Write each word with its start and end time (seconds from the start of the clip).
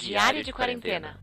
Diário 0.00 0.42
de 0.42 0.52
Quarentena. 0.52 1.20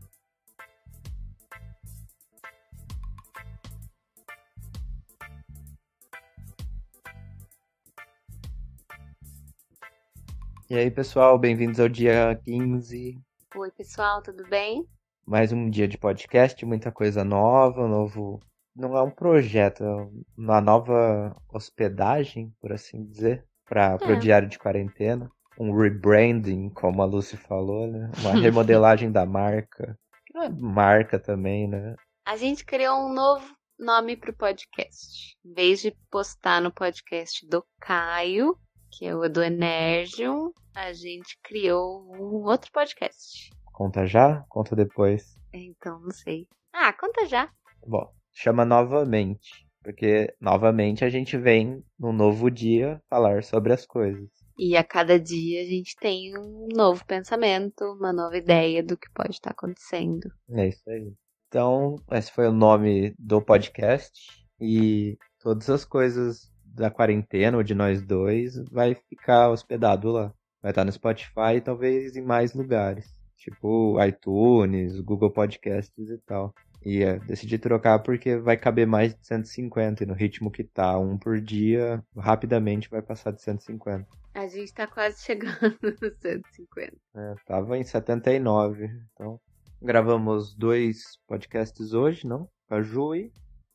E 10.70 10.76
aí, 10.76 10.90
pessoal, 10.90 11.38
bem-vindos 11.38 11.80
ao 11.80 11.88
dia 11.88 12.38
15. 12.44 13.18
Oi, 13.56 13.70
pessoal, 13.72 14.22
tudo 14.22 14.46
bem? 14.48 14.86
Mais 15.26 15.52
um 15.52 15.68
dia 15.68 15.88
de 15.88 15.96
podcast, 15.96 16.64
muita 16.66 16.92
coisa 16.92 17.24
nova, 17.24 17.86
novo. 17.88 18.40
Não 18.76 18.96
é 18.96 19.02
um 19.02 19.10
projeto, 19.10 19.82
é 19.82 20.08
uma 20.36 20.60
nova 20.60 21.34
hospedagem, 21.52 22.54
por 22.60 22.72
assim 22.72 23.04
dizer, 23.04 23.44
para 23.68 23.96
o 24.06 24.12
É. 24.12 24.16
diário 24.16 24.48
de 24.48 24.58
quarentena. 24.58 25.30
Um 25.58 25.76
rebranding, 25.76 26.70
como 26.70 27.02
a 27.02 27.04
Lucy 27.04 27.36
falou, 27.36 27.86
né? 27.86 28.10
Uma 28.20 28.32
remodelagem 28.40 29.10
da 29.10 29.26
marca. 29.26 29.98
Não 30.32 30.42
é 30.44 30.48
marca 30.48 31.18
também, 31.18 31.66
né? 31.66 31.96
A 32.24 32.36
gente 32.36 32.64
criou 32.64 32.96
um 33.06 33.12
novo 33.12 33.46
nome 33.78 34.16
pro 34.16 34.32
podcast. 34.32 35.36
Em 35.44 35.54
vez 35.54 35.80
de 35.80 35.96
postar 36.10 36.60
no 36.60 36.72
podcast 36.72 37.46
do 37.48 37.64
Caio, 37.80 38.56
que 38.90 39.06
é 39.06 39.14
o 39.14 39.28
do 39.28 39.42
Energium, 39.42 40.52
a 40.74 40.92
gente 40.92 41.38
criou 41.42 42.04
um 42.14 42.44
outro 42.44 42.70
podcast. 42.72 43.50
Conta 43.72 44.06
já? 44.06 44.44
Conta 44.48 44.74
depois. 44.76 45.36
Então, 45.52 46.00
não 46.00 46.10
sei. 46.10 46.46
Ah, 46.72 46.92
conta 46.92 47.26
já. 47.26 47.50
Bom, 47.86 48.12
chama 48.32 48.64
novamente. 48.64 49.66
Porque 49.82 50.34
novamente 50.40 51.04
a 51.04 51.08
gente 51.08 51.36
vem 51.38 51.82
num 51.98 52.12
novo 52.12 52.50
dia 52.50 53.00
falar 53.08 53.42
sobre 53.42 53.72
as 53.72 53.86
coisas. 53.86 54.28
E 54.58 54.76
a 54.76 54.82
cada 54.82 55.20
dia 55.20 55.62
a 55.62 55.64
gente 55.64 55.94
tem 56.00 56.36
um 56.36 56.66
novo 56.74 57.04
pensamento, 57.06 57.84
uma 57.84 58.12
nova 58.12 58.36
ideia 58.36 58.82
do 58.82 58.96
que 58.96 59.08
pode 59.14 59.30
estar 59.30 59.50
acontecendo. 59.50 60.28
É 60.50 60.68
isso 60.68 60.82
aí. 60.88 61.12
Então, 61.46 61.96
esse 62.10 62.32
foi 62.32 62.48
o 62.48 62.52
nome 62.52 63.14
do 63.18 63.40
podcast. 63.40 64.12
E 64.60 65.16
todas 65.38 65.70
as 65.70 65.84
coisas 65.84 66.50
da 66.64 66.90
quarentena, 66.90 67.56
ou 67.56 67.62
de 67.62 67.74
nós 67.74 68.02
dois, 68.02 68.54
vai 68.70 68.94
ficar 69.08 69.50
hospedado 69.50 70.10
lá. 70.10 70.34
Vai 70.60 70.72
estar 70.72 70.84
no 70.84 70.92
Spotify 70.92 71.56
e 71.56 71.60
talvez 71.60 72.16
em 72.16 72.22
mais 72.22 72.52
lugares. 72.52 73.06
Tipo 73.36 74.02
iTunes, 74.04 75.00
Google 75.00 75.30
Podcasts 75.30 76.10
e 76.10 76.18
tal. 76.26 76.52
E 76.88 77.02
é, 77.02 77.18
decidi 77.18 77.58
trocar 77.58 77.98
porque 77.98 78.38
vai 78.38 78.56
caber 78.56 78.86
mais 78.86 79.14
de 79.14 79.26
150. 79.26 80.02
E 80.02 80.06
no 80.06 80.14
ritmo 80.14 80.50
que 80.50 80.64
tá, 80.64 80.98
um 80.98 81.18
por 81.18 81.38
dia, 81.38 82.02
rapidamente 82.16 82.88
vai 82.88 83.02
passar 83.02 83.30
de 83.30 83.42
150. 83.42 84.06
A 84.34 84.46
gente 84.46 84.72
tá 84.72 84.86
quase 84.86 85.20
chegando 85.22 85.76
nos 85.82 86.16
150. 86.22 86.96
É, 87.14 87.34
tava 87.46 87.76
em 87.76 87.84
79. 87.84 88.88
Então, 89.12 89.38
gravamos 89.82 90.54
dois 90.54 91.18
podcasts 91.26 91.92
hoje, 91.92 92.26
não? 92.26 92.48
Com 92.66 92.76
a 92.76 92.80
Ju 92.80 93.14
e... 93.14 93.32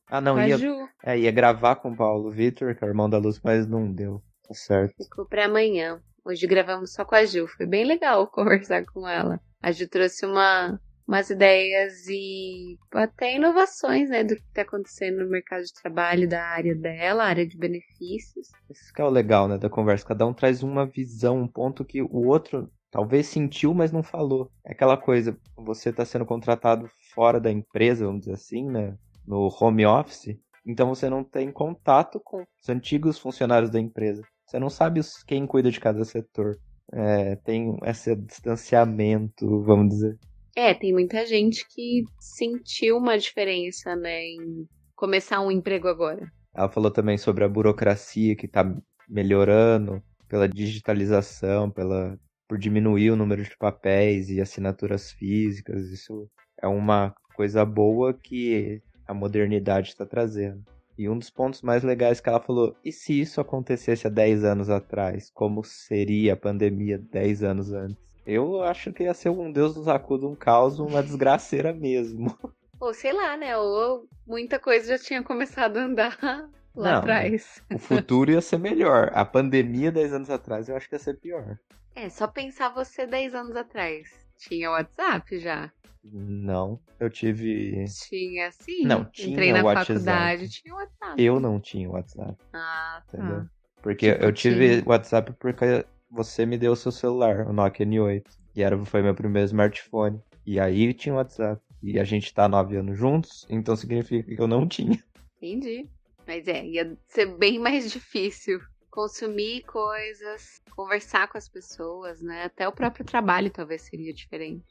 Ah, 0.08 0.19
não, 0.19 0.44
ia, 0.44 0.58
Ju, 0.58 0.89
é, 1.03 1.19
ia 1.19 1.31
gravar 1.31 1.75
com 1.75 1.91
o 1.91 1.95
Paulo 1.95 2.31
Vitor, 2.31 2.75
que 2.75 2.84
é 2.84 2.88
o 2.88 2.89
irmão 2.89 3.08
da 3.08 3.19
Luz, 3.19 3.39
mas 3.44 3.67
não 3.67 3.91
deu. 3.91 4.23
Tá 4.47 4.56
certo. 4.56 4.95
ficou 5.03 5.28
pra 5.28 5.45
amanhã. 5.45 6.02
Hoje 6.25 6.47
gravamos 6.47 6.94
só 6.94 7.06
com 7.06 7.14
a 7.14 7.25
Ju. 7.25 7.45
Foi 7.47 7.67
bem 7.67 7.86
legal 7.86 8.25
conversar 8.31 8.84
com 8.86 9.08
ela. 9.08 9.39
A 9.61 9.72
Ju 9.72 9.88
trouxe 9.88 10.25
uma, 10.25 10.80
umas 11.08 11.30
ideias 11.30 12.08
e 12.08 12.78
até 12.94 13.36
inovações, 13.36 14.09
né, 14.09 14.23
do 14.23 14.36
que 14.36 14.44
tá 14.54 14.62
acontecendo 14.62 15.23
no 15.23 15.30
mercado 15.30 15.64
de 15.64 15.73
trabalho 15.73 16.28
da 16.28 16.44
área 16.44 16.76
dela, 16.76 17.26
área 17.26 17.46
de 17.46 17.58
benefícios. 17.58 18.48
Esse 18.70 18.94
que 18.94 19.02
é 19.02 19.06
o 19.06 19.09
legal, 19.09 19.48
né, 19.48 19.58
da 19.58 19.70
conversa. 19.70 20.06
Cada 20.06 20.26
um 20.26 20.34
traz 20.34 20.64
uma 20.64 20.86
visão, 20.86 21.42
um 21.42 21.48
ponto 21.48 21.86
que 21.86 22.02
o 22.02 22.28
outro 22.28 22.72
talvez 22.90 23.28
sentiu, 23.28 23.74
mas 23.74 23.92
não 23.92 24.04
falou. 24.04 24.52
É 24.66 24.72
aquela 24.72 24.98
coisa, 24.98 25.38
você 25.58 25.92
tá 25.92 26.06
sendo 26.06 26.26
contratado 26.26 26.90
fora 27.14 27.40
da 27.40 27.52
empresa, 27.52 28.06
vamos 28.06 28.22
dizer 28.22 28.34
assim, 28.34 28.66
né, 28.70 28.96
no 29.26 29.50
home 29.59 29.86
office, 29.86 30.38
então 30.66 30.90
você 30.90 31.09
não 31.09 31.24
tem 31.24 31.52
contato 31.52 32.22
com 32.24 32.44
os 32.62 32.70
antigos 32.70 33.20
funcionários 33.20 33.70
da 33.70 33.80
empresa. 33.80 34.24
Você 34.46 34.59
não 34.59 34.70
sabe 34.70 35.02
quem 35.28 35.46
cuida 35.46 35.72
de 35.72 35.80
cada 35.80 36.03
setor. 36.06 36.58
É, 36.91 37.35
tem 37.38 37.78
esse 37.84 38.16
distanciamento, 38.16 39.64
vamos 39.64 39.90
dizer. 39.90 40.20
É, 40.56 40.74
tem 40.74 40.94
muita 40.94 41.25
gente 41.25 41.66
que 41.68 42.03
sentiu 42.19 42.97
uma 42.97 43.18
diferença, 43.18 43.96
né, 43.96 44.24
em 44.24 44.68
começar 44.96 45.41
um 45.41 45.52
emprego 45.52 45.88
agora. 45.88 46.31
Ela 46.56 46.69
falou 46.69 46.91
também 46.91 47.18
sobre 47.18 47.44
a 47.44 47.50
burocracia 47.50 48.36
que 48.36 48.46
está 48.46 48.64
melhorando 49.09 50.02
pela 50.30 50.47
digitalização, 50.47 51.69
pela 51.69 52.18
por 52.47 52.58
diminuir 52.59 53.09
o 53.09 53.16
número 53.16 53.44
de 53.44 53.58
papéis 53.58 54.30
e 54.30 54.40
assinaturas 54.40 55.12
físicas. 55.12 55.90
Isso 55.90 56.30
é 56.62 56.68
uma 56.68 57.16
coisa 57.35 57.66
boa 57.66 58.14
que 58.14 58.81
a 59.08 59.14
modernidade 59.14 59.90
está 59.90 60.06
trazendo. 60.06 60.64
E 60.97 61.09
um 61.09 61.18
dos 61.18 61.31
pontos 61.31 61.64
mais 61.64 61.84
legais 61.84 62.22
que 62.22 62.30
ela 62.30 62.40
falou: 62.40 62.75
e 62.85 62.91
se 62.91 63.20
isso 63.20 63.41
acontecesse 63.41 64.06
há 64.06 64.09
10 64.09 64.44
anos 64.44 64.70
atrás? 64.70 65.31
Como 65.34 65.64
seria 65.64 66.34
a 66.34 66.38
pandemia 66.38 67.00
10 67.00 67.44
anos 67.44 67.74
antes? 67.74 67.97
Eu 68.25 68.63
acho 68.63 68.94
que 68.94 69.03
ia 69.03 69.13
ser 69.13 69.29
um 69.29 69.51
Deus 69.51 69.75
nos 69.75 69.88
acuda, 69.88 70.25
um 70.28 70.35
caos, 70.35 70.79
uma 70.79 71.03
desgraceira 71.03 71.73
mesmo. 71.73 72.38
Ou 72.79 72.94
sei 72.94 73.13
lá, 73.13 73.38
né, 73.38 73.56
ou 73.57 74.06
muita 74.28 74.59
coisa 74.59 74.97
já 74.97 75.01
tinha 75.01 75.23
começado 75.23 75.78
a 75.78 75.84
andar 75.84 76.17
lá 76.75 76.91
Não. 76.91 76.97
atrás. 77.00 77.63
O 77.73 77.79
futuro 77.79 78.29
ia 78.31 78.41
ser 78.41 78.59
melhor. 78.59 79.09
A 79.13 79.23
pandemia 79.23 79.89
10 79.89 80.11
anos 80.13 80.29
atrás 80.29 80.67
eu 80.67 80.75
acho 80.75 80.89
que 80.89 80.95
ia 80.95 81.00
ser 81.00 81.17
pior. 81.17 81.57
É, 81.95 82.09
só 82.09 82.28
pensar 82.28 82.73
você 82.73 83.06
10 83.07 83.35
anos 83.35 83.56
atrás. 83.56 84.09
Tinha 84.38 84.69
WhatsApp 84.72 85.40
já? 85.40 85.72
Não, 86.03 86.78
eu 87.00 87.09
tive. 87.09 87.85
Tinha 88.09 88.51
sim. 88.51 88.85
Não, 88.85 89.05
tinha 89.05 89.29
Entrei 89.29 89.53
na 89.53 89.63
WhatsApp. 89.63 89.85
faculdade, 89.94 90.50
tinha 90.50 90.75
WhatsApp. 90.75 91.23
Eu 91.23 91.40
não 91.40 91.61
tinha 91.61 91.90
WhatsApp, 91.90 92.35
Ah, 92.51 93.01
tá. 93.09 93.17
entendeu? 93.17 93.45
Porque 93.81 94.11
Tipo, 94.11 94.25
eu 94.25 94.34
tive 94.34 94.69
tinha. 94.81 94.84
WhatsApp 94.90 95.31
porque 95.40 95.85
você 96.13 96.46
me 96.46 96.57
deu 96.57 96.74
o 96.74 96.75
seu 96.75 96.91
celular, 96.91 97.47
o 97.47 97.53
Nokia 97.53 97.85
N8. 97.85 98.24
E 98.56 98.62
era, 98.62 98.78
foi 98.85 99.01
meu 99.01 99.16
primeiro 99.16 99.47
smartphone. 99.47 100.22
E 100.46 100.59
aí 100.59 100.94
tinha 100.94 101.16
WhatsApp. 101.16 101.62
E 101.81 102.00
a 102.00 102.03
gente 102.03 102.34
tá 102.34 102.47
nove 102.47 102.78
anos 102.78 102.97
juntos, 102.97 103.46
então 103.50 103.75
significa 103.75 104.34
que 104.34 104.41
eu 104.41 104.47
não 104.47 104.68
tinha. 104.68 105.03
Entendi. 105.41 105.90
Mas 106.25 106.47
é, 106.47 106.66
ia 106.66 106.97
ser 107.07 107.38
bem 107.38 107.59
mais 107.59 107.91
difícil 107.91 108.62
consumir 108.90 109.63
coisas, 109.63 110.62
conversar 110.75 111.28
com 111.28 111.38
as 111.38 111.50
pessoas, 111.50 112.22
né? 112.22 112.44
Até 112.44 112.68
o 112.68 112.72
próprio 112.72 113.03
trabalho 113.03 113.50
talvez 113.50 113.81
seria 113.81 114.13
diferente. 114.13 114.63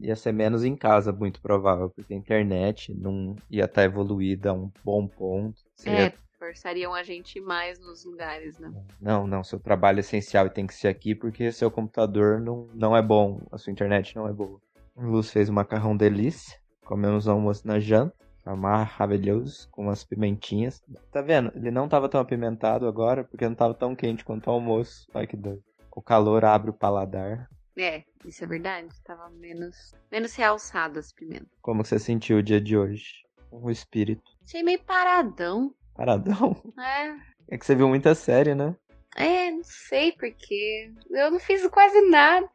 Ia 0.00 0.16
ser 0.16 0.32
menos 0.32 0.64
em 0.64 0.74
casa, 0.74 1.12
muito 1.12 1.40
provável, 1.40 1.90
porque 1.90 2.14
a 2.14 2.16
internet 2.16 2.92
não 2.94 3.36
ia 3.48 3.66
estar 3.66 3.84
evoluída 3.84 4.50
a 4.50 4.54
um 4.54 4.70
bom 4.82 5.06
ponto. 5.06 5.60
Você 5.76 5.90
ia 5.90 6.06
É, 6.06 6.12
forçariam 6.38 6.94
a 6.94 7.02
gente 7.02 7.40
mais 7.40 7.78
nos 7.78 8.04
lugares, 8.04 8.58
né? 8.58 8.72
Não, 9.00 9.26
não, 9.26 9.42
seu 9.42 9.58
trabalho 9.58 9.98
é 9.98 10.00
essencial 10.00 10.46
e 10.46 10.50
tem 10.50 10.66
que 10.66 10.74
ser 10.74 10.88
aqui 10.88 11.14
porque 11.14 11.50
seu 11.52 11.70
computador 11.70 12.40
não, 12.40 12.68
não 12.74 12.96
é 12.96 13.02
bom, 13.02 13.40
a 13.50 13.58
sua 13.58 13.72
internet 13.72 14.14
não 14.14 14.28
é 14.28 14.32
boa. 14.32 14.60
O 14.94 15.02
Luz 15.02 15.30
fez 15.30 15.48
um 15.48 15.54
macarrão 15.54 15.96
delícia, 15.96 16.58
comemos 16.84 17.28
almoço 17.28 17.66
na 17.66 17.78
janta, 17.78 18.14
maravilhoso, 18.54 19.68
com 19.70 19.82
umas 19.82 20.04
pimentinhas. 20.04 20.82
Tá 21.10 21.20
vendo? 21.20 21.50
Ele 21.54 21.70
não 21.70 21.88
tava 21.88 22.08
tão 22.08 22.20
apimentado 22.20 22.86
agora 22.86 23.24
porque 23.24 23.48
não 23.48 23.54
tava 23.54 23.74
tão 23.74 23.96
quente 23.96 24.24
quanto 24.24 24.46
o 24.46 24.50
almoço. 24.50 25.06
Ai 25.12 25.26
que 25.26 25.36
doido. 25.36 25.62
O 25.90 26.02
calor 26.02 26.44
abre 26.44 26.70
o 26.70 26.74
paladar. 26.74 27.48
É, 27.76 28.04
isso 28.24 28.44
é 28.44 28.46
verdade. 28.46 28.88
Tava 29.02 29.28
menos, 29.30 29.92
menos 30.12 30.34
realçado 30.34 30.98
as 30.98 31.12
pimentas. 31.12 31.48
Como 31.60 31.84
você 31.84 31.98
sentiu 31.98 32.38
o 32.38 32.42
dia 32.42 32.60
de 32.60 32.76
hoje? 32.76 33.24
O 33.50 33.70
espírito. 33.70 34.22
Achei 34.44 34.62
meio 34.62 34.82
paradão. 34.84 35.74
Paradão. 35.96 36.56
É, 36.78 37.54
É 37.54 37.58
que 37.58 37.64
você 37.64 37.74
viu 37.74 37.88
muita 37.88 38.14
série, 38.14 38.54
né? 38.54 38.74
É, 39.16 39.50
não 39.50 39.62
sei 39.64 40.12
porque. 40.12 40.92
Eu 41.10 41.30
não 41.30 41.40
fiz 41.40 41.66
quase 41.68 42.00
nada. 42.10 42.48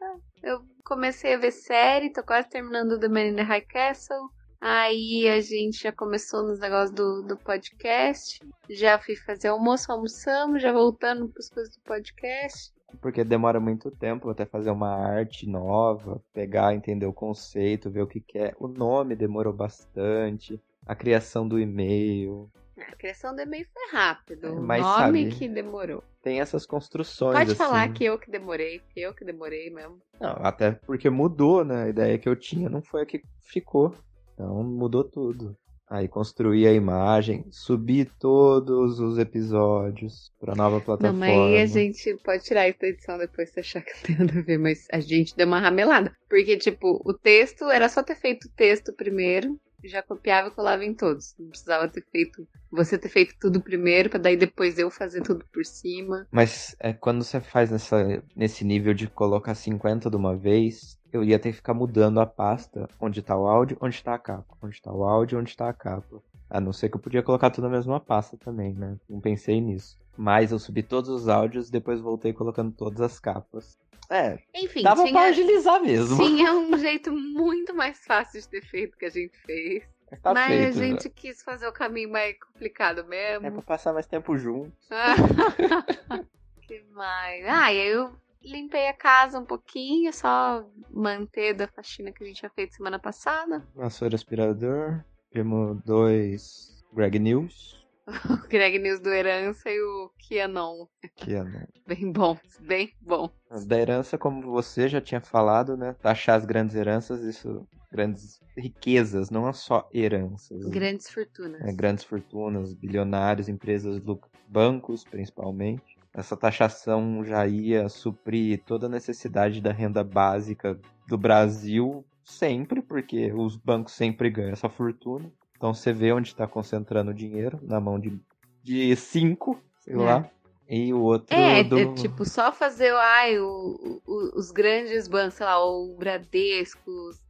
Eu 0.44 0.62
comecei 0.84 1.34
a 1.34 1.38
ver 1.38 1.52
série, 1.52 2.12
tô 2.12 2.24
quase 2.24 2.50
terminando 2.50 3.00
The 3.00 3.08
Man 3.08 3.28
in 3.28 3.36
the 3.36 3.42
High 3.42 3.62
Castle. 3.62 4.30
Aí 4.60 5.28
a 5.28 5.42
gente 5.42 5.82
já 5.82 5.92
começou 5.92 6.44
nos 6.44 6.60
negócios 6.60 6.92
do, 6.92 7.24
do 7.24 7.36
podcast. 7.38 8.40
Já 8.70 9.00
fui 9.00 9.16
fazer 9.16 9.48
almoço, 9.48 9.92
almoçamos, 9.92 10.62
já 10.62 10.72
voltando 10.72 11.28
pras 11.30 11.50
coisas 11.50 11.76
do 11.76 11.82
podcast. 11.82 12.72
Porque 13.02 13.24
demora 13.24 13.60
muito 13.60 13.90
tempo 13.90 14.30
até 14.30 14.46
fazer 14.46 14.70
uma 14.70 14.90
arte 14.90 15.48
nova, 15.50 16.22
pegar, 16.32 16.76
entender 16.76 17.08
o 17.08 17.14
conceito, 17.14 17.90
ver 17.90 18.04
o 18.04 18.08
que 18.08 18.20
quer. 18.20 18.54
O 18.60 18.68
nome 18.68 19.16
demorou 19.16 19.54
bastante, 19.54 20.62
a 20.86 20.94
criação 20.94 21.48
do 21.48 21.60
e-mail. 21.60 22.48
A 22.90 22.96
criação 22.96 23.36
do 23.36 23.42
e-mail 23.42 23.66
foi 23.74 23.98
rápido. 23.98 24.48
É, 24.48 24.52
O 24.52 24.62
mas 24.62 24.82
nome 24.82 25.24
sabe- 25.24 25.36
que 25.36 25.48
demorou. 25.50 26.04
Tem 26.24 26.40
essas 26.40 26.66
construções. 26.66 27.34
Pode 27.38 27.52
assim. 27.52 27.58
falar 27.58 27.92
que 27.94 28.04
eu 28.06 28.18
que 28.20 28.30
demorei, 28.30 28.80
que 28.94 29.00
eu 29.02 29.14
que 29.14 29.26
demorei 29.26 29.70
mesmo. 29.72 30.00
Não, 30.20 30.32
até 30.40 30.72
porque 30.72 31.10
mudou, 31.10 31.66
né? 31.66 31.84
A 31.86 31.90
ideia 31.90 32.18
que 32.20 32.30
eu 32.30 32.36
tinha 32.36 32.70
não 32.70 32.82
foi 32.82 33.02
a 33.02 33.06
que 33.06 33.22
ficou. 33.42 33.96
Então 34.34 34.64
mudou 34.64 35.04
tudo. 35.04 35.56
Aí 35.90 36.08
construí 36.08 36.66
a 36.66 36.72
imagem, 36.72 37.44
subi 37.52 38.06
todos 38.06 39.00
os 39.02 39.18
episódios 39.18 40.32
pra 40.40 40.56
nova 40.56 40.80
plataforma. 40.80 41.12
Não, 41.12 41.20
mas 41.20 41.54
aí 41.54 41.62
a 41.62 41.66
gente 41.66 42.16
pode 42.24 42.44
tirar 42.44 42.70
isso 42.70 42.80
da 42.80 42.88
edição 42.88 43.18
depois 43.18 43.50
se 43.52 43.60
achar 43.60 43.82
que 43.82 43.92
não 43.92 44.02
tem 44.18 44.18
nada 44.26 44.40
a 44.40 44.44
ver, 44.44 44.58
mas 44.58 44.88
a 44.92 45.00
gente 45.02 45.36
deu 45.36 45.48
uma 45.48 45.60
ramelada. 45.60 46.16
Porque, 46.30 46.56
tipo, 46.56 47.02
o 47.04 47.14
texto 47.14 47.66
era 47.66 47.90
só 47.90 48.02
ter 48.02 48.16
feito 48.16 48.46
o 48.48 48.52
texto 48.56 48.94
primeiro, 48.94 49.60
já 49.88 50.02
copiava 50.02 50.50
e 50.50 50.52
colava 50.52 50.84
em 50.86 50.94
todos. 50.94 51.36
Não 51.40 51.50
precisava 51.50 51.88
ter 51.88 52.06
feito. 52.12 52.48
Você 52.72 52.98
ter 52.98 53.10
feito 53.10 53.36
tudo 53.40 53.62
primeiro, 53.62 54.10
pra 54.10 54.20
daí 54.20 54.38
depois 54.38 54.78
eu 54.78 54.90
fazer 54.90 55.22
tudo 55.22 55.46
por 55.52 55.66
cima. 55.66 56.28
Mas 56.32 56.76
é, 56.80 56.94
quando 56.94 57.24
você 57.24 57.40
faz 57.40 57.72
nessa, 57.72 58.24
nesse 58.36 58.64
nível 58.64 58.94
de 58.94 59.08
colocar 59.08 59.56
50 59.56 60.10
de 60.10 60.16
uma 60.16 60.36
vez, 60.36 61.00
eu 61.12 61.24
ia 61.24 61.40
ter 61.40 61.50
que 61.50 61.58
ficar 61.58 61.74
mudando 61.74 62.20
a 62.20 62.26
pasta 62.26 62.88
onde 63.00 63.22
tá 63.22 63.36
o 63.36 63.48
áudio, 63.48 63.78
onde 63.82 64.04
tá 64.04 64.16
a 64.16 64.20
capa. 64.20 64.58
Onde 64.62 64.82
tá 64.82 64.94
o 64.94 65.04
áudio, 65.04 65.40
onde 65.40 65.56
tá 65.56 65.70
a 65.70 65.74
capa. 65.74 66.22
A 66.50 66.60
não 66.60 66.74
ser 66.74 66.90
que 66.90 66.98
eu 66.98 67.02
podia 67.02 67.24
colocar 67.24 67.50
tudo 67.50 67.66
na 67.66 67.78
mesma 67.78 68.00
pasta 68.00 68.38
também, 68.38 68.74
né? 68.74 68.98
Não 69.10 69.22
pensei 69.22 69.62
nisso. 69.62 69.98
Mas 70.18 70.52
eu 70.52 70.60
subi 70.60 70.84
todos 70.84 71.10
os 71.10 71.28
áudios, 71.28 71.70
depois 71.70 72.02
voltei 72.02 72.34
colocando 72.34 72.72
todas 72.72 73.02
as 73.02 73.20
capas. 73.20 73.78
É, 74.12 74.38
Enfim, 74.54 74.84
dava 74.84 75.04
tinha, 75.04 75.14
pra 75.14 75.30
agilizar 75.30 75.82
mesmo. 75.82 76.18
tinha 76.18 76.54
um 76.54 76.78
jeito 76.78 77.14
muito 77.14 77.74
mais 77.74 77.98
fácil 78.04 78.42
de 78.42 78.50
ter 78.50 78.62
feito 78.62 78.98
que 78.98 79.06
a 79.06 79.10
gente 79.10 79.38
fez. 79.46 79.84
Mas 80.12 80.22
tá 80.22 80.34
mas 80.34 80.48
feito. 80.48 80.78
a 80.78 80.82
né? 80.82 80.88
gente 80.88 81.10
quis 81.10 81.42
fazer 81.42 81.66
o 81.68 81.72
caminho 81.72 82.12
mais 82.12 82.38
complicado 82.38 83.06
mesmo. 83.08 83.48
É 83.48 83.50
pra 83.52 83.62
passar 83.62 83.94
mais 83.94 84.06
tempo 84.06 84.38
junto. 84.38 84.74
que 86.68 86.84
mais? 86.92 87.46
Ah, 87.48 87.72
e 87.72 87.80
aí 87.80 87.88
eu 87.88 88.14
limpei 88.44 88.90
a 88.90 88.94
casa 88.94 89.40
um 89.40 89.46
pouquinho, 89.46 90.12
só 90.12 90.66
manter 90.90 91.54
da 91.54 91.68
faxina 91.70 92.12
que 92.12 92.22
a 92.22 92.28
gente 92.28 92.40
tinha 92.40 92.52
feito 92.52 92.76
semana 92.76 93.00
passada. 93.00 93.66
Vassoura 93.74 94.16
aspirador. 94.16 95.02
Vimos 95.34 95.82
dois 95.86 96.84
Greg 96.94 97.18
News. 97.18 97.81
O 98.46 98.48
Greg 98.50 98.80
News 98.80 99.00
do 99.00 99.10
Herança 99.10 99.70
e 99.70 99.80
o 99.82 100.12
Kianon. 100.18 100.88
Que 101.16 101.36
é, 101.36 101.44
né? 101.44 101.68
Bem 101.88 102.12
bom, 102.12 102.38
bem 102.60 102.92
bom. 103.02 103.30
Da 103.68 103.80
herança, 103.80 104.18
como 104.18 104.42
você 104.52 104.88
já 104.88 105.00
tinha 105.00 105.22
falado, 105.22 105.78
né? 105.78 105.96
Taxar 106.02 106.36
as 106.36 106.46
grandes 106.46 106.76
heranças, 106.76 107.24
isso. 107.24 107.68
Grandes 107.92 108.40
riquezas, 108.58 109.30
não 109.30 109.48
é 109.48 109.54
só 109.54 109.90
heranças. 109.94 110.66
Grandes 110.66 111.10
fortunas. 111.10 111.62
É, 111.62 111.74
grandes 111.74 112.06
fortunas, 112.06 112.74
bilionários, 112.74 113.50
empresas, 113.50 114.02
bancos 114.48 115.04
principalmente. 115.04 115.98
Essa 116.14 116.36
taxação 116.36 117.24
já 117.24 117.48
ia 117.48 117.88
suprir 117.88 118.62
toda 118.66 118.86
a 118.86 118.90
necessidade 118.90 119.62
da 119.62 119.72
renda 119.72 120.04
básica 120.04 120.78
do 121.08 121.18
Brasil 121.18 122.06
sempre, 122.24 122.82
porque 122.82 123.32
os 123.34 123.56
bancos 123.56 123.94
sempre 123.94 124.30
ganham 124.30 124.52
essa 124.52 124.70
fortuna. 124.70 125.32
Então 125.62 125.76
você 125.76 125.94
vê 125.94 126.12
onde 126.12 126.30
está 126.30 126.48
concentrando 126.48 127.12
o 127.12 127.14
dinheiro, 127.14 127.60
na 127.62 127.80
mão 127.80 128.00
de, 128.00 128.20
de 128.64 128.96
cinco, 128.96 129.62
sei 129.82 129.94
É. 129.94 129.98
lá. 129.98 130.28
E 130.68 130.92
o 130.92 131.02
outro 131.02 131.36
É, 131.36 131.64
do... 131.64 131.78
é, 131.78 131.94
tipo, 131.94 132.26
só 132.26 132.52
fazer 132.52 132.92
ai, 132.96 133.38
o, 133.38 134.02
o- 134.08 134.40
os 134.40 134.50
grandes 134.50 135.08
bancos, 135.08 135.36
sei 135.36 135.46
lá, 135.46 135.64
o 135.64 135.96
Bradesco. 136.00 136.90
os- 136.90 137.22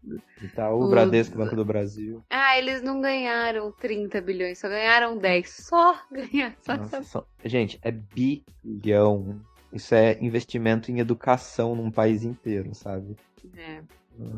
Itaú, 0.41 0.83
o- 0.85 0.89
Bradesco, 0.89 1.37
Banco 1.37 1.57
do 1.57 1.65
Brasil. 1.65 2.23
Ah, 2.29 2.57
eles 2.57 2.81
não 2.81 3.01
ganharam 3.01 3.69
30 3.73 4.21
bilhões, 4.21 4.59
só 4.59 4.69
ganharam 4.69 5.17
10. 5.17 5.49
Só 5.49 5.93
ganhar, 6.09 6.55
só 6.61 6.77
Nossa, 6.77 7.03
são- 7.03 7.25
Gente, 7.43 7.79
é 7.81 7.91
bilhão. 7.91 9.41
Isso 9.73 9.95
é 9.95 10.17
investimento 10.21 10.91
em 10.91 10.99
educação 10.99 11.75
num 11.75 11.91
país 11.91 12.23
inteiro, 12.23 12.73
sabe? 12.75 13.15
É. 13.57 13.81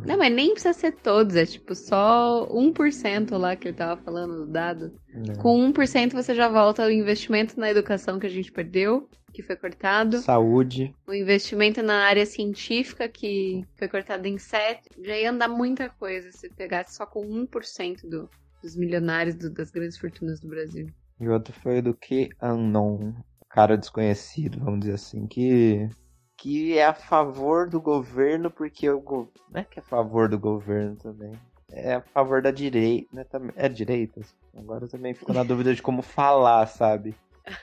Não, 0.06 0.18
mas 0.18 0.32
nem 0.32 0.52
precisa 0.52 0.72
ser 0.74 0.92
todos, 0.94 1.36
é 1.36 1.46
tipo 1.46 1.74
só 1.74 2.48
1% 2.52 3.36
lá 3.38 3.56
que 3.56 3.68
ele 3.70 3.78
tava 3.78 4.00
falando 4.02 4.46
do 4.46 4.52
dado. 4.52 4.94
É. 5.30 5.34
Com 5.42 5.60
1% 5.72 6.14
você 6.14 6.36
já 6.36 6.48
volta 6.48 6.86
o 6.86 6.92
investimento 6.92 7.60
na 7.60 7.70
educação 7.70 8.20
que 8.20 8.28
a 8.28 8.30
gente 8.30 8.52
perdeu, 8.52 9.10
que 9.34 9.42
foi 9.42 9.56
cortado. 9.56 10.20
Saúde. 10.20 10.94
O 11.08 11.14
investimento 11.14 11.82
na 11.82 12.06
área 12.06 12.26
científica, 12.26 13.10
que 13.10 13.66
foi 13.76 13.88
cortado 13.88 14.28
em 14.28 14.38
7. 14.38 14.82
Já 15.04 15.18
ia 15.18 15.32
andar 15.32 15.48
muita 15.48 15.90
coisa 15.90 16.32
se 16.32 16.50
pegasse 16.50 16.96
só 16.96 17.06
com 17.06 17.26
1% 17.26 18.08
do, 18.08 18.30
dos 18.62 18.76
milionários 18.78 19.36
do- 19.36 19.50
das 19.50 19.72
grandes 19.72 19.98
fortunas 19.98 20.40
do 20.40 20.48
Brasil. 20.48 20.88
E 21.20 21.28
o 21.28 21.34
outro 21.34 21.54
foi 21.54 21.82
do 21.82 21.94
que 21.96 22.30
unknown. 22.42 23.14
Cara 23.54 23.78
desconhecido, 23.78 24.60
vamos 24.60 24.80
dizer 24.82 24.96
assim, 24.96 25.28
que 25.28 25.88
que 26.36 26.78
é 26.78 26.86
a 26.86 26.94
favor 26.94 27.70
do 27.70 27.80
governo 27.80 28.50
porque 28.52 28.90
o 28.90 29.00
go... 29.00 29.32
não 29.50 29.62
é 29.62 29.64
que 29.64 29.80
é 29.80 29.82
a 29.82 29.86
favor 29.86 30.28
do 30.28 30.38
governo 30.38 30.96
também. 30.98 31.32
É 31.72 31.94
a 31.96 32.02
favor 32.02 32.42
da 32.42 32.52
direita, 32.52 33.08
né? 33.14 33.24
também- 33.24 33.54
É 33.56 33.70
direita. 33.70 34.20
Agora 34.58 34.84
eu 34.86 34.90
também 34.90 35.14
fico 35.14 35.32
na 35.32 35.44
dúvida 35.46 35.74
de 35.74 35.82
como 35.82 36.02
falar, 36.02 36.66
sabe? 36.66 37.16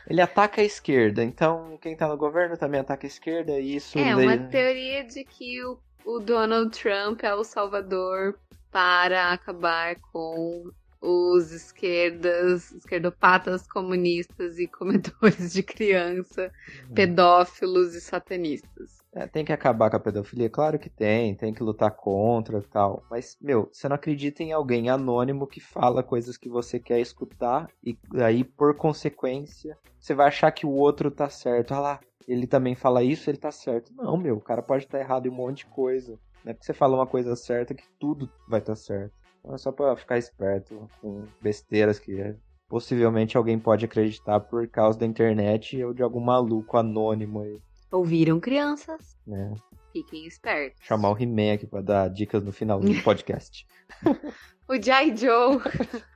Ele 0.06 0.20
ataca 0.20 0.60
a 0.60 0.64
esquerda, 0.64 1.22
então 1.24 1.76
quem 1.82 1.96
tá 1.96 2.06
no 2.08 2.16
governo 2.16 2.56
também 2.56 2.80
ataca 2.80 3.06
a 3.06 3.08
esquerda 3.08 3.58
e 3.58 3.76
isso 3.76 3.98
É, 3.98 4.14
daí- 4.14 4.26
uma 4.26 4.38
teoria 4.48 5.04
de 5.04 5.24
que 5.24 5.62
o, 5.64 5.78
o 6.06 6.20
Donald 6.20 6.70
Trump 6.78 7.22
é 7.24 7.34
o 7.34 7.42
salvador 7.44 8.38
para 8.70 9.32
acabar 9.32 9.96
com 10.12 10.70
os 11.00 11.50
esquerdas, 11.52 12.72
esquerdopatas 12.72 13.66
comunistas 13.66 14.58
e 14.58 14.66
comedores 14.66 15.52
de 15.52 15.62
criança, 15.62 16.52
pedófilos 16.94 17.94
e 17.94 18.00
satanistas. 18.00 19.00
É, 19.12 19.26
tem 19.26 19.44
que 19.44 19.52
acabar 19.52 19.90
com 19.90 19.96
a 19.96 20.00
pedofilia? 20.00 20.48
Claro 20.48 20.78
que 20.78 20.88
tem, 20.88 21.34
tem 21.34 21.52
que 21.52 21.62
lutar 21.62 21.90
contra 21.90 22.58
e 22.58 22.62
tal. 22.62 23.02
Mas, 23.10 23.36
meu, 23.40 23.68
você 23.72 23.88
não 23.88 23.96
acredita 23.96 24.42
em 24.42 24.52
alguém 24.52 24.88
anônimo 24.88 25.48
que 25.48 25.58
fala 25.58 26.02
coisas 26.02 26.36
que 26.36 26.48
você 26.48 26.78
quer 26.78 27.00
escutar 27.00 27.68
e 27.82 27.98
aí, 28.22 28.44
por 28.44 28.76
consequência, 28.76 29.76
você 29.98 30.14
vai 30.14 30.28
achar 30.28 30.52
que 30.52 30.64
o 30.64 30.70
outro 30.70 31.10
tá 31.10 31.28
certo. 31.28 31.72
Ah 31.72 31.80
lá, 31.80 32.00
ele 32.28 32.46
também 32.46 32.76
fala 32.76 33.02
isso, 33.02 33.28
ele 33.28 33.38
tá 33.38 33.50
certo. 33.50 33.92
Não, 33.94 34.16
meu, 34.16 34.36
o 34.36 34.40
cara 34.40 34.62
pode 34.62 34.84
estar 34.84 35.00
errado 35.00 35.26
em 35.26 35.30
um 35.30 35.34
monte 35.34 35.58
de 35.58 35.66
coisa. 35.66 36.18
Não 36.44 36.52
é 36.52 36.54
porque 36.54 36.66
você 36.66 36.72
fala 36.72 36.96
uma 36.96 37.06
coisa 37.06 37.34
certa 37.34 37.74
que 37.74 37.84
tudo 37.98 38.30
vai 38.48 38.60
estar 38.60 38.76
certo. 38.76 39.19
É 39.44 39.56
só 39.58 39.72
pra 39.72 39.96
ficar 39.96 40.18
esperto 40.18 40.88
com 41.00 41.24
besteiras 41.40 41.98
que 41.98 42.20
é, 42.20 42.36
possivelmente 42.68 43.36
alguém 43.36 43.58
pode 43.58 43.84
acreditar 43.84 44.38
por 44.40 44.68
causa 44.68 44.98
da 44.98 45.06
internet 45.06 45.82
ou 45.82 45.92
de 45.94 46.02
algum 46.02 46.20
maluco 46.20 46.76
anônimo 46.76 47.40
aí, 47.40 47.60
Ouviram 47.90 48.38
crianças? 48.38 49.16
né? 49.26 49.52
Fiquem 49.92 50.24
espertos. 50.26 50.80
chamar 50.84 51.10
o 51.10 51.18
He-Man 51.18 51.54
aqui 51.54 51.66
pra 51.66 51.80
dar 51.80 52.08
dicas 52.08 52.44
no 52.44 52.52
final 52.52 52.78
do 52.78 52.86
podcast. 53.02 53.66
O 54.68 54.80
G.I. 54.80 55.16
Joe. 55.16 55.58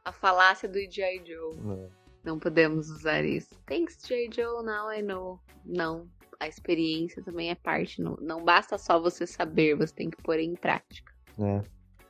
A 0.04 0.12
falácia 0.12 0.68
do 0.68 0.78
G.I. 0.78 1.24
Joe. 1.26 1.56
Não. 1.56 1.88
Não 2.24 2.38
podemos 2.38 2.88
usar 2.88 3.24
isso. 3.24 3.54
Thanks, 3.66 3.98
J. 4.06 4.30
Joe, 4.32 4.64
now 4.64 4.92
I 4.92 5.02
know. 5.02 5.40
Não. 5.64 6.08
A 6.38 6.46
experiência 6.46 7.22
também 7.22 7.50
é 7.50 7.54
parte. 7.56 8.00
Não, 8.00 8.16
não 8.20 8.44
basta 8.44 8.78
só 8.78 9.00
você 9.00 9.26
saber, 9.26 9.74
você 9.76 9.92
tem 9.92 10.08
que 10.10 10.22
pôr 10.22 10.38
em 10.38 10.54
prática. 10.54 11.12
né? 11.36 11.62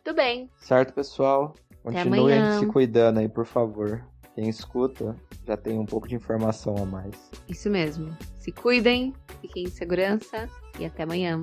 Tudo 0.04 0.16
bem. 0.16 0.50
Certo, 0.58 0.92
pessoal? 0.92 1.54
Continuem 1.82 2.58
se 2.58 2.66
cuidando 2.66 3.20
aí, 3.20 3.28
por 3.28 3.46
favor. 3.46 4.04
Quem 4.34 4.48
escuta 4.50 5.16
já 5.46 5.56
tem 5.56 5.78
um 5.78 5.86
pouco 5.86 6.06
de 6.06 6.14
informação 6.14 6.76
a 6.76 6.84
mais. 6.84 7.30
Isso 7.48 7.70
mesmo. 7.70 8.14
Se 8.38 8.52
cuidem, 8.52 9.14
fiquem 9.40 9.64
em 9.64 9.70
segurança 9.70 10.48
e 10.78 10.84
até 10.84 11.04
amanhã. 11.04 11.42